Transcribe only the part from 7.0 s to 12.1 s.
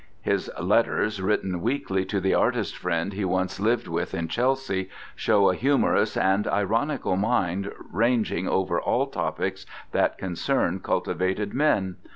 mind ranging over all topics that concern cultivated men.